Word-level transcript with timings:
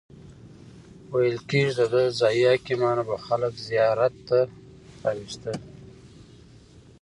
ویل 1.13 1.37
کیږي 1.49 1.73
دده 1.79 2.03
ځایي 2.19 2.43
حاکمانو 2.51 3.03
به 3.09 3.15
خلک 3.25 3.53
زیارت 3.67 4.13
ته 4.27 4.39
راوستل. 5.03 5.57